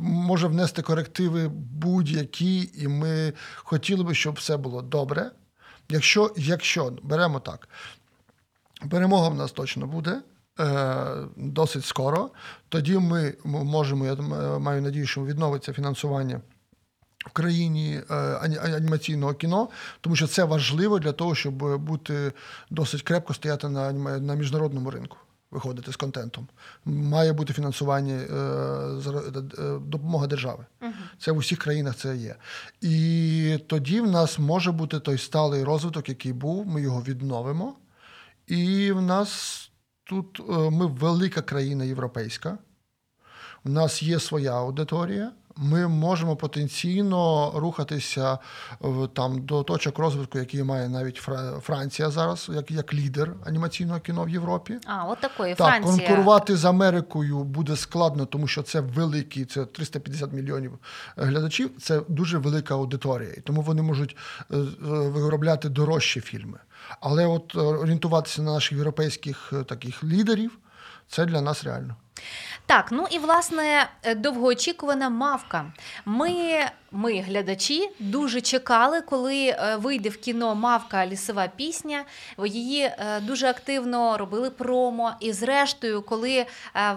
[0.00, 5.30] може внести корективи будь-які, і ми хотіли би, щоб все було добре.
[5.88, 7.68] Якщо, якщо беремо так,
[8.90, 10.20] перемога в нас точно буде.
[10.60, 10.94] е,
[11.36, 12.30] Досить скоро.
[12.68, 14.14] Тоді ми можемо, я
[14.58, 16.40] маю надію, що відновиться фінансування
[17.26, 18.14] в країні е,
[18.76, 19.68] анімаційного кіно,
[20.00, 22.32] тому що це важливо для того, щоб бути
[22.70, 25.16] досить крепко стояти на, на міжнародному ринку,
[25.50, 26.48] виходити з контентом.
[26.84, 28.34] Має бути фінансування, е,
[29.58, 30.66] е, допомога держави.
[31.18, 32.36] Це в усіх країнах це є.
[32.80, 37.76] І тоді в нас може бути той сталий розвиток, який був, ми його відновимо.
[38.46, 39.60] І в нас
[40.04, 42.58] тут ми велика країна європейська.
[43.64, 45.32] У нас є своя аудиторія.
[45.56, 48.38] Ми можемо потенційно рухатися
[48.80, 54.00] в, там, до точок розвитку, які має навіть Фра- Франція зараз, як, як лідер анімаційного
[54.00, 54.78] кіно в Європі.
[54.86, 56.08] А, от такої Так, Франція.
[56.08, 60.72] конкурувати з Америкою буде складно, тому що це великий, це 350 мільйонів
[61.18, 61.70] е, глядачів.
[61.80, 64.16] Це дуже велика аудиторія, і тому вони можуть
[64.50, 66.58] е, е, виробляти дорожчі фільми.
[67.00, 70.58] Але от е, орієнтуватися на наших європейських е, таких лідерів
[71.08, 71.96] це для нас реально.
[72.66, 75.72] Так, ну і власне е, довгоочікувана мавка.
[76.04, 82.04] Ми, ми, глядачі, дуже чекали, коли е, вийде в кіно мавка лісова пісня.
[82.44, 85.12] Її е, дуже активно робили промо.
[85.20, 86.46] І зрештою, коли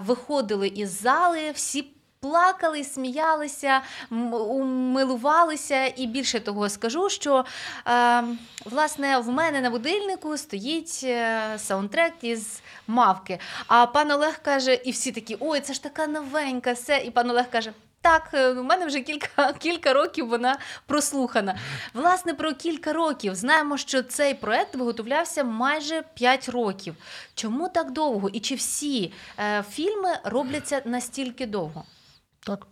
[0.06, 1.86] виходили із зали, всі.
[2.20, 3.80] Плакали, сміялися,
[4.12, 7.44] м- умилувалися, і більше того скажу, що
[7.88, 8.22] е,
[8.64, 13.38] власне в мене на будильнику стоїть е, саундтрек із мавки.
[13.66, 16.98] А пан Олег каже, і всі такі: ой, це ж така новенька, все.
[16.98, 17.72] І пан Олег каже.
[18.02, 21.58] Так, е, у мене вже кілька, кілька років вона прослухана.
[21.94, 26.94] Власне, про кілька років знаємо, що цей проект виготовлявся майже 5 років.
[27.34, 28.28] Чому так довго?
[28.28, 31.84] І чи всі е, фільми робляться настільки довго?
[32.48, 32.66] Так.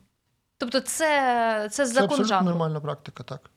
[0.58, 2.50] Тобто, це, це Це закон абсолютно жанру.
[2.50, 3.50] нормальна практика, так.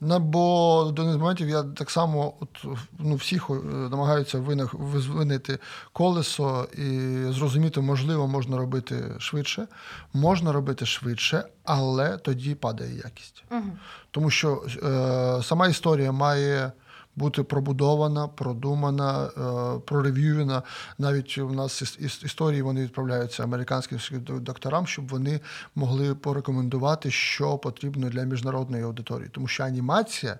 [0.00, 5.58] На, бо до моментів я так само от, ну, всіх е, намагаються винах, визвинити
[5.92, 9.66] колесо і зрозуміти, можливо, можна робити швидше.
[10.12, 13.44] Можна робити швидше, але тоді падає якість.
[13.50, 13.72] Мгм.
[14.10, 16.72] Тому що е, сама історія має
[17.16, 20.62] бути пробудована, продумана, е, прорев'ювана.
[20.98, 25.40] Навіть у нас іс- іс- історії вони відправляються американським докторам, щоб вони
[25.74, 29.28] могли порекомендувати, що потрібно для міжнародної аудиторії.
[29.32, 30.38] Тому що анімація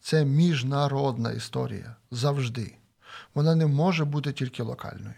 [0.00, 2.74] це міжнародна історія завжди.
[3.34, 5.14] Вона не може бути тільки локальною.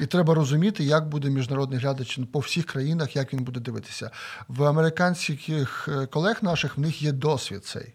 [0.00, 4.10] І треба розуміти, як буде міжнародний глядач по всіх країнах, як він буде дивитися.
[4.48, 7.94] В американських е, колег наших в них є досвід цей.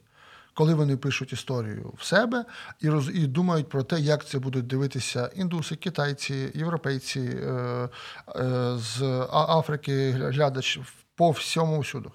[0.57, 2.45] Коли вони пишуть історію в себе
[2.79, 7.49] і роз, і думають про те, як це будуть дивитися індуси, китайці, європейці е,
[8.35, 10.79] е, з Африки, глядач
[11.15, 12.09] по всьому всюди.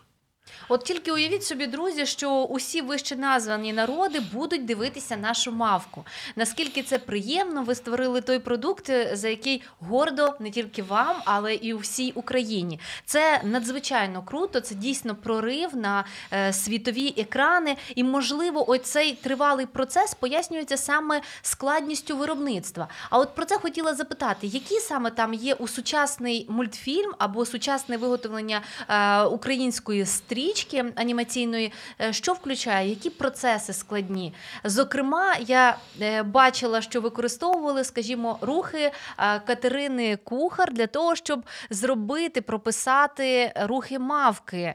[0.68, 6.04] От тільки уявіть собі, друзі, що усі вище названі народи будуть дивитися нашу мавку.
[6.36, 11.54] Наскільки це приємно, ви створили той продукт, е, за який гордо не тільки вам, але
[11.54, 12.80] і всій Україні.
[13.04, 14.60] Це надзвичайно круто.
[14.60, 17.76] Це дійсно прорив на е, світові екрани.
[17.94, 22.88] І, можливо, оцей тривалий процес пояснюється саме складністю виробництва.
[23.10, 27.96] А от про це хотіла запитати, які саме там є у сучасний мультфільм або сучасне
[27.96, 30.51] виготовлення е, української стрічки
[30.94, 34.34] анімаційної, е, що включає, які процеси складні.
[34.64, 38.92] Зокрема, я е, бачила, що використовували, скажімо, рухи е,
[39.40, 44.74] Катерини Кухар для того, щоб зробити, прописати рухи мавки.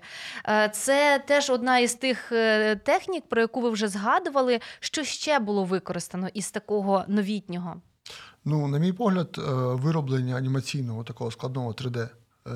[0.73, 2.31] Це теж одна із тих
[2.83, 4.59] технік, про яку ви вже згадували.
[4.79, 7.81] Що ще було використано із такого новітнього?
[8.45, 9.35] Ну, на мій погляд,
[9.73, 12.09] вироблення анімаційного такого складного 3D е,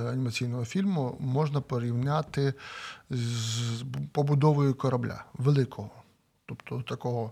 [0.09, 2.53] анімаційного фільму можна порівняти
[3.09, 5.89] з побудовою корабля великого,
[6.45, 7.31] тобто такого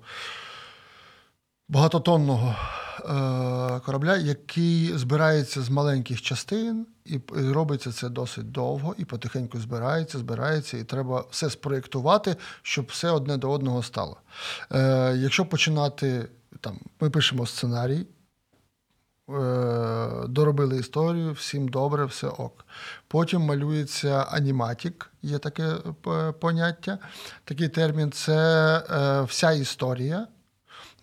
[1.70, 2.56] багатотонного
[3.00, 10.18] е, корабля, який збирається з маленьких частин, і робиться це досить довго, і потихеньку збирається,
[10.18, 14.18] збирається, і треба все спроєктувати, щоб все одне до одного стало.
[14.72, 16.30] Е, якщо починати,
[16.62, 18.06] там, ми пишемо сценарій.
[19.30, 22.66] Е, Доробили історію, всім добре, все ок.
[23.08, 25.76] Потім малюється аніматік, є таке
[26.40, 26.98] поняття.
[27.44, 28.38] Такий термін це
[28.92, 30.28] е, вся історія.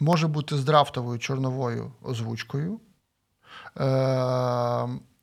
[0.01, 2.81] Може бути з драфтовою чорновою озвучкою
[3.77, 3.85] е,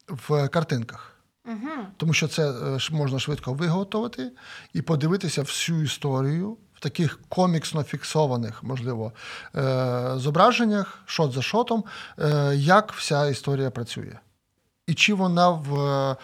[0.08, 1.10] в картинках.
[1.46, 1.70] Угу.
[1.98, 2.54] Тому що це
[2.92, 4.32] можна швидко виготовити
[4.74, 9.12] і подивитися всю історію таких коміксно фіксованих, можливо,
[9.56, 11.84] е, зображеннях, шот за шотом,
[12.20, 14.20] е, як вся історія працює.
[14.88, 16.16] І чи вона в, е,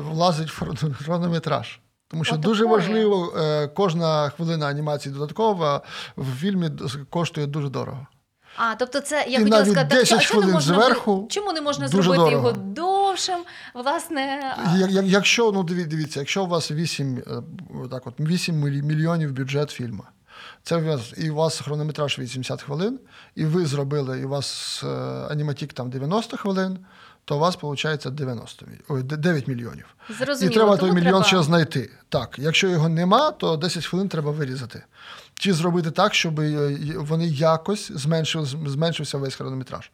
[0.00, 1.80] влазить в хронометраж.
[2.08, 2.54] Тому що Отакої.
[2.54, 5.82] дуже важливо, е, кожна хвилина анімації додаткова
[6.16, 6.70] в фільмі
[7.10, 8.06] коштує дуже дорого.
[8.56, 11.26] А, тобто це я І хотіла сказати, так, 10 а чому не хвилин можна зверху
[11.30, 12.32] чому не можна зробити дорого.
[12.32, 12.52] його
[13.08, 13.44] довшим?
[13.74, 17.42] Власне, Як, як- якщо, ну дивіться, якщо у вас 8, е,
[17.90, 20.04] так от, 8 мільйонів бюджет фільму,
[20.62, 23.00] це у вас, і у вас хронометраж 80 хвилин,
[23.34, 24.88] і ви зробили, і у вас е,
[25.30, 26.78] аніматік там 90 хвилин,
[27.28, 29.86] то у вас виходить 90, міль- ой, 9 мільйонів.
[30.18, 30.52] зрозуміло.
[30.52, 31.24] І треба той мільйон треба...
[31.24, 31.90] ще знайти.
[32.08, 34.82] Так, якщо його нема, то 10 хвилин треба вирізати.
[35.34, 39.90] Чи зробити так, щоб е, вони якось зменшили, зменшився весь хронометраж.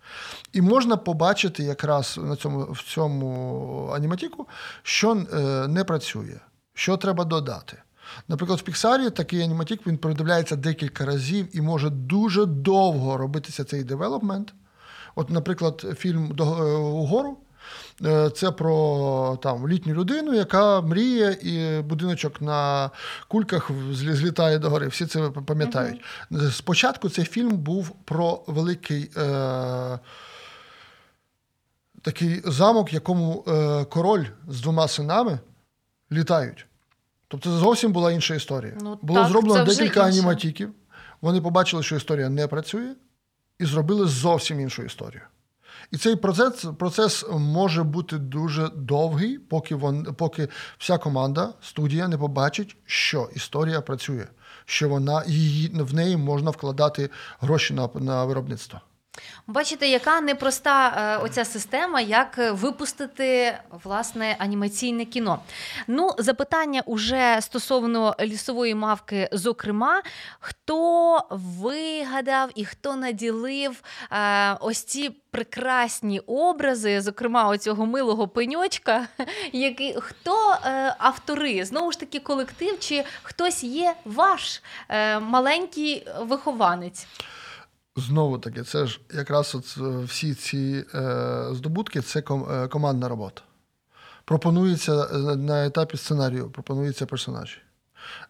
[0.53, 4.49] І можна побачити якраз на цьому, в цьому аніматіку,
[4.82, 6.41] що е, не працює,
[6.74, 7.76] що треба додати.
[8.28, 13.85] Наприклад, в Піксарі такий аніматік він передивляється декілька разів і може дуже довго робитися цей
[13.85, 14.55] девелопмент.
[15.15, 16.43] От, наприклад, фільм е,
[16.77, 17.39] Угору.
[18.05, 22.91] Е, Це про там літню людину, яка мріє, і будиночок на
[23.29, 24.89] кульках злі- злітає догори.
[24.89, 26.01] Всі це пам'ятають.
[26.53, 29.99] Спочатку цей фільм був про великий е,
[32.03, 35.39] такий замок, якому е, король з двома синами
[36.12, 36.67] літають.
[37.29, 38.73] Тобто це зовсім була інша історія.
[38.81, 40.19] Ну, Було так, зроблено декілька інше.
[40.19, 40.71] аніматіків.
[41.21, 42.95] Вони побачили, що історія не працює,
[43.59, 45.23] і зробили зовсім іншу історію.
[45.91, 50.49] І цей процес, процес може бути дуже довгий, поки, вон, поки
[50.79, 54.27] вся команда, студія не побачить, що історія працює,
[54.65, 58.81] що вона її в неї можна вкладати гроші на, на виробництво.
[59.47, 65.39] Бачите, яка непроста е, оця система, як е, випустити власне анімаційне кіно.
[65.87, 70.03] Ну, запитання уже стосовно лісової мавки, зокрема,
[70.41, 79.09] хто вигадав і хто наділив е, ось ці прекрасні образи, зокрема, оцього милого пеньочка,
[79.53, 80.57] який хто
[80.99, 81.65] автори?
[81.65, 84.62] Знову ж таки, колектив, чи хтось є ваш
[85.21, 87.07] маленький вихованець?
[87.97, 93.09] Знову таки, це ж якраз от е, всі ці е, здобутки це ком, е, командна
[93.09, 93.42] робота.
[94.24, 97.59] Пропонується е, на етапі сценарію, пропонуються персонажі.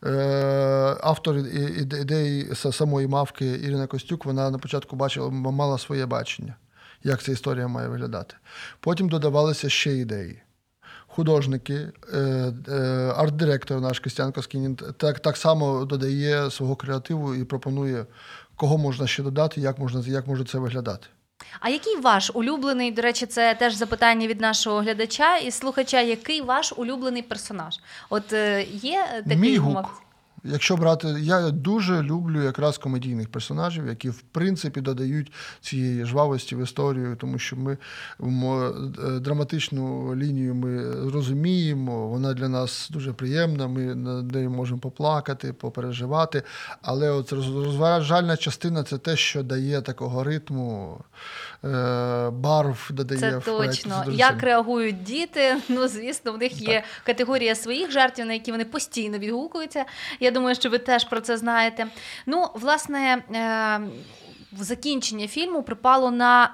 [0.05, 6.57] Е, автор ідеї самої мавки Ірина Костюк, вона на початку бачила, мала своє бачення,
[7.03, 8.35] як ця історія має виглядати.
[8.81, 10.43] Потім додавалися ще ідеї.
[11.07, 12.53] Художники, е,
[13.17, 18.07] арт-директор наш Костян Коскінін так, так само додає свого креативу і пропонує,
[18.57, 21.07] кого можна ще додати, як можна як може це виглядати.
[21.61, 26.41] А який ваш улюблений, до речі, це теж запитання від нашого глядача і слухача, який
[26.41, 27.75] ваш улюблений персонаж?
[28.11, 30.04] От е, є такий Мій гук.
[30.45, 36.63] Якщо брати, я дуже люблю якраз комедійних персонажів, які в принципі додають цієї жвавості в
[36.63, 37.77] історію, тому що ми
[38.21, 43.69] е, драматичну лінію ми розуміємо, вона для нас дуже приємна.
[43.69, 46.43] Ми над нею можемо поплакати, попереживати.
[46.83, 51.01] Але от розважальна частина це те, що дає такого ритму,
[52.31, 54.03] барв додає Це в точно.
[54.07, 55.57] дуже Як реагують діти?
[55.69, 59.85] Ну, звісно, в них є категорія своїх жартів, на які вони постійно відгукуються.
[60.21, 61.87] Я думаю, що ви теж про це знаєте.
[62.27, 63.81] Ну, власне, е,
[64.59, 66.51] закінчення фільму припало на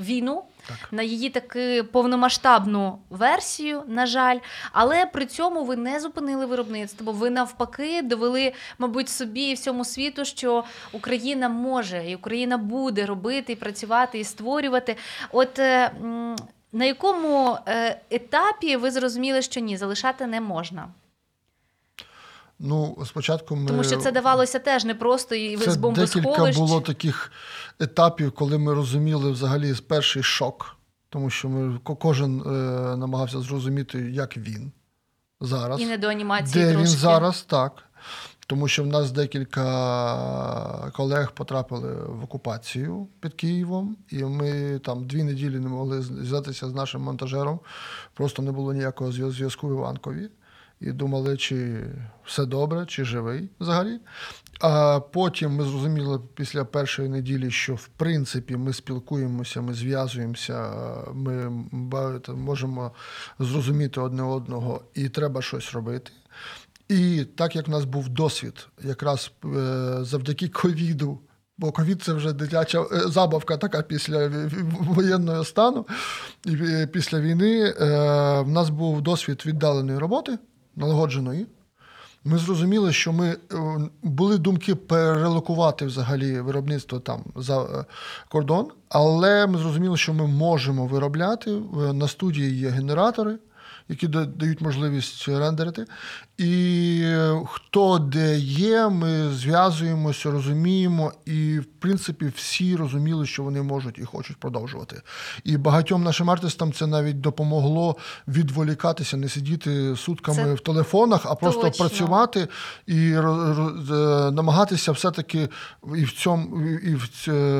[0.00, 0.42] війну.
[0.90, 4.38] На її таки повномасштабну версію, на жаль,
[4.72, 7.12] але при цьому ви не зупинили виробництво.
[7.12, 13.52] Ви навпаки довели, мабуть, собі і всьому світу, що Україна може і Україна буде робити,
[13.52, 14.96] і працювати, і створювати.
[15.32, 15.90] От е,
[16.72, 20.88] на якому е, етапі ви зрозуміли, що ні, залишати не можна?
[22.62, 26.80] Ну, спочатку ми Тому що це давалося теж непросто і ви Це з декілька було
[26.80, 27.32] таких
[27.80, 30.76] етапів, коли ми розуміли взагалі перший шок,
[31.08, 32.50] тому що ми ко- кожен е,
[32.96, 34.72] намагався зрозуміти, як він
[35.40, 35.80] зараз.
[35.80, 36.88] І не до анімації Де трошки.
[36.88, 37.82] він зараз, так.
[38.46, 45.22] Тому що в нас декілька колег потрапили в окупацію під Києвом, і ми там дві
[45.22, 47.60] неділі не могли зв'язатися з нашим монтажером.
[48.14, 50.28] Просто не було ніякого зв'яз- зв'язку в Іванкові.
[50.80, 51.86] І думали, чи
[52.24, 54.00] все добре, чи живий взагалі.
[54.60, 60.72] А потім ми зрозуміли після першої неділі, що в принципі ми спілкуємося, ми зв'язуємося,
[61.14, 61.50] ми
[62.28, 62.92] можемо
[63.38, 66.12] зрозуміти одне одного, і треба щось робити.
[66.88, 69.48] І так як в нас був досвід, якраз е,
[70.04, 71.20] завдяки ковіду
[71.60, 74.30] бо ковід це вже дитяча е, забавка така після
[74.80, 75.86] воєнного стану.
[76.44, 76.56] І
[76.92, 77.74] після війни
[78.42, 80.38] в нас був досвід віддаленої роботи,
[80.80, 81.46] налагодженої.
[82.24, 83.36] Ми зрозуміли, що ми
[84.02, 87.84] були думки перелокувати взагалі виробництво там за
[88.28, 91.50] кордон, але ми зрозуміли, що ми можемо виробляти
[91.92, 93.38] на студії є генератори
[93.90, 95.84] які дають можливість рендерити.
[96.38, 97.14] І
[97.46, 104.04] хто де є, ми зв'язуємося, розуміємо, і в принципі всі розуміли, що вони можуть і
[104.04, 105.02] хочуть продовжувати.
[105.44, 107.96] І багатьом нашим артистам це навіть допомогло
[108.28, 111.86] відволікатися, не сидіти сутками це в телефонах, а просто точно.
[111.86, 112.48] працювати
[112.86, 113.10] і
[114.32, 115.48] намагатися все-таки
[115.96, 116.94] і в цьому і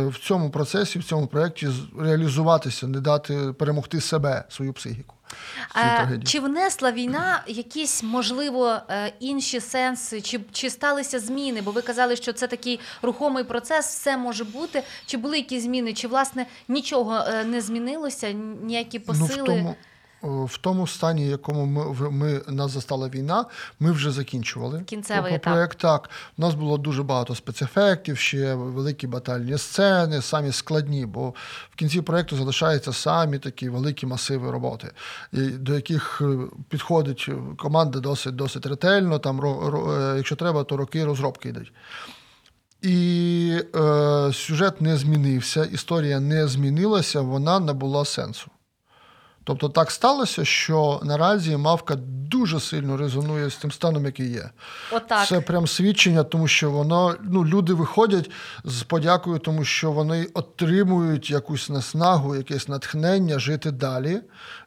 [0.08, 1.68] в цьому процесі, в цьому проєкті
[1.98, 5.14] реалізуватися, не дати перемогти себе, свою психіку.
[6.24, 11.62] Чи внесла війна якісь, можливо, е, інші сенси, чи чи сталися зміни?
[11.62, 14.82] Бо ви казали, що це такий рухомий процес, все може бути.
[15.06, 15.92] Чи були якісь зміни?
[15.92, 18.32] Чи власне нічого е, не змінилося?
[18.62, 19.28] Ніякі посили?
[19.36, 19.76] Ну, в тому...
[20.22, 23.44] В тому стані, в якому ми ми нас застала війна,
[23.80, 25.78] ми вже закінчували Кінцевий проєкт.
[25.78, 31.34] Так, у нас було дуже багато спецефектів, ще великі батальні сцени, самі складні, бо
[31.70, 34.92] в кінці проєкту залишаються самі такі великі масиви роботи,
[35.32, 39.18] до яких е, підходить команда досить досить ретельно.
[39.18, 41.72] Там, е, якщо треба, то роки розробки йдуть.
[42.82, 48.50] І е, сюжет не змінився, історія не змінилася, вона не була сенсу.
[49.44, 51.96] Тобто так сталося, що наразі мавка
[52.30, 54.50] дуже сильно резонує з тим станом, який є.
[54.92, 55.26] Отак.
[55.26, 58.30] Це прям свідчення, тому що воно ну люди виходять
[58.64, 64.20] з подякою, тому що вони отримують якусь наснагу, якесь натхнення жити далі,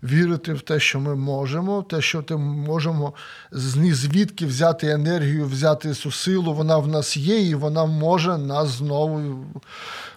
[0.03, 3.13] вірити в те, що ми можемо, в те, що ми можемо
[3.51, 6.53] звідки взяти енергію, взяти цю силу.
[6.53, 9.45] Вона в нас є, і вона може нас знову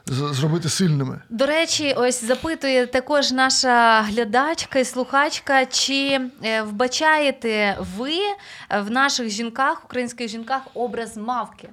[0.06, 1.20] зробити сильними.
[1.30, 4.02] До речі, ось запитує також наша
[4.46, 8.18] глядачка і слухачка, чи е, вбачаєте ви
[8.70, 11.68] в наших жінках, українських жінках, образ мавки?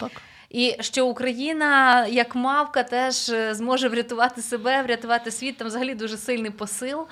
[0.00, 0.10] Так.
[0.50, 5.56] І що Україна, як мавка, теж е, зможе врятувати себе, врятувати світ.
[5.56, 7.06] Там взагалі дуже сильний посил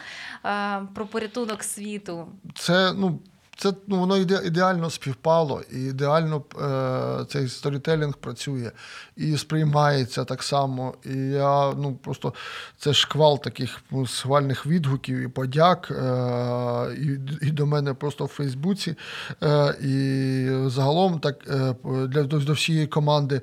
[0.45, 2.29] е, про порятунок світу.
[2.55, 3.19] Це ну
[3.57, 8.71] це ну, воно іде, ідеально співпало, і ідеально е, цей сторітелінг працює
[9.17, 10.95] і сприймається так само.
[11.05, 12.35] І я ну просто
[12.79, 18.29] це шквал таких ну, схвальних відгуків і подяк е, і і до мене просто в
[18.29, 18.97] Фейсбуці.
[19.43, 23.41] Е, І загалом так е, для до, до всієї команди,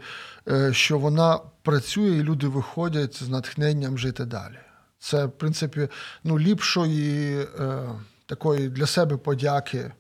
[0.48, 4.58] е, що вона працює, і люди виходять з натхненням жити далі.
[5.00, 5.88] Це, в принципі,
[6.24, 7.90] ну, ліпшої е,
[8.26, 9.92] такої для себе подяки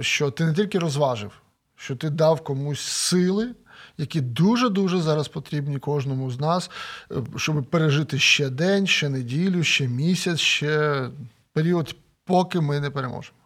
[0.00, 1.32] що ти не тільки розважив,
[1.76, 3.54] що ти дав комусь сили,
[3.98, 6.70] які дуже-дуже зараз потрібні кожному з нас,
[7.12, 11.08] е, щоб пережити ще день, ще неділю, ще місяць, ще
[11.52, 13.39] період, поки ми не переможемо.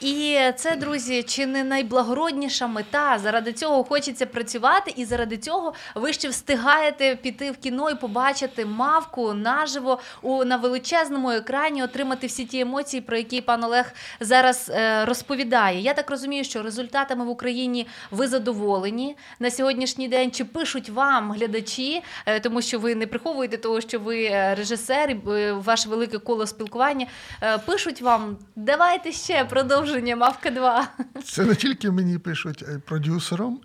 [0.00, 3.18] І це, друзі, чи не найблагородніша мета?
[3.22, 8.66] Заради цього хочеться працювати, і заради цього ви ще встигаєте піти в кіно і побачити
[8.66, 14.70] мавку наживо у на величезному екрані, отримати всі ті емоції, про які пан Олег зараз
[14.74, 15.80] е, розповідає.
[15.80, 20.30] Я так розумію, що результатами в Україні ви задоволені на сьогоднішній день.
[20.30, 25.10] Чи пишуть вам глядачі, е, тому що ви не приховуєте того, що ви е, режисер,
[25.10, 27.06] і е, ваше велике коло спілкування.
[27.42, 30.88] Е, пишуть вам, давайте ще продовження Мавка 2.
[31.24, 33.60] Це не тільки мені пишуть, продюсерам.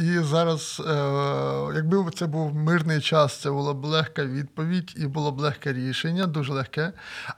[0.00, 0.92] І зараз, е,
[1.74, 6.26] якби це був мирний час, це була б легка відповідь і було б легке рішення,
[6.26, 6.92] дуже легке.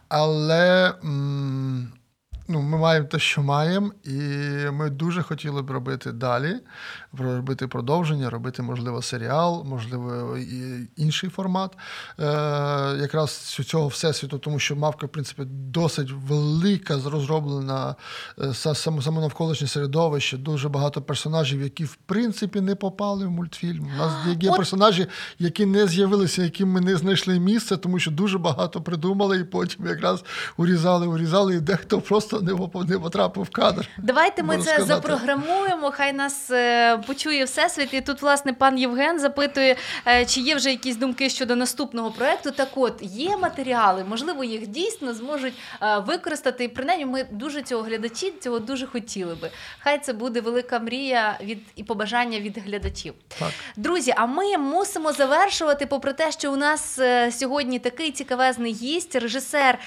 [0.09, 0.95] Але
[2.49, 4.19] ну, ми маємо те, що маємо, і
[4.71, 6.57] ми дуже хотіли б робити далі,
[7.19, 11.73] робити продовження, робити, можливо, серіал, можливо, і інший формат
[12.21, 12.25] е,
[13.01, 17.95] якраз цього всесвіту, тому що мавка, в принципі, досить велика, розроблена
[18.41, 23.91] е, саме навколишнє середовище, дуже багато персонажів, які в принципі не попали в мультфільм.
[23.95, 25.07] У нас є персонажі,
[25.39, 29.87] які не з'явилися, яким ми не знайшли місце, тому що дуже багато придумали, і потім
[29.87, 30.25] якраз
[30.57, 32.53] урізали, урізали, і дехто просто не
[32.89, 33.89] не потрапив в кадр.
[33.99, 34.85] Давайте ми це сказати.
[34.87, 35.91] запрограмуємо.
[35.91, 37.95] Хай нас е, почує всесвіт.
[37.95, 39.77] І тут, власне, пан Євген запитує,
[40.07, 42.51] е, чи є вже якісь думки щодо наступного проекту.
[42.51, 46.65] Так, от є матеріали, можливо, їх дійсно зможуть е, використати.
[46.65, 49.51] І принаймні ми дуже цього глядачі цього дуже хотіли би.
[49.79, 53.15] Хай це буде велика мрія від і побажання від глядачів.
[53.39, 53.51] Так.
[53.77, 59.79] Друзі, а ми мусимо завершувати, попри те, що у нас сьогодні такий цікавезний гість, режисер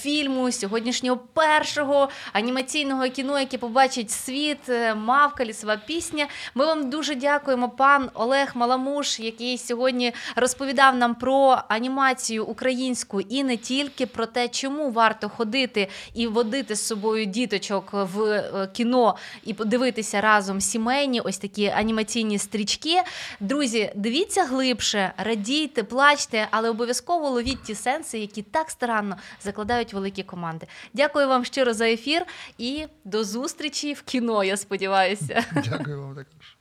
[0.00, 6.26] фільму сьогоднішнього першого анімаційного кіно, яке побачить світ, е, мавка, лісова пісня.
[6.54, 13.44] Ми вам дуже дякуємо, пан Олег Маламуш, який сьогодні розповідав нам про анімацію українську і
[13.44, 19.16] не тільки про те, чому варто ходити і водити з собою діточок в е, кіно
[19.44, 23.02] і подивитися разом сімейні ось такі анімаційні стрічки.
[23.40, 30.22] Друзі, дивіться глибше, радійте, плачте, але обов'язково ловіть ті сенси, які так старанно закладають великі
[30.22, 30.66] команди.
[30.94, 32.26] Дякую вам щиро за ефір
[32.58, 34.44] і до зустрічі в кіно.
[34.44, 35.44] Я сподіваюся.
[35.70, 36.56] Дякую вам також.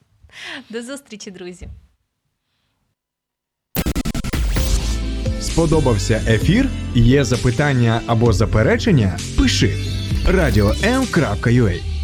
[0.70, 1.68] До зустрічі, друзі.
[5.42, 6.70] Сподобався ефір?
[6.96, 9.20] Є запитання або заперечення?
[9.38, 9.78] Пиши
[10.28, 11.97] радіом.ua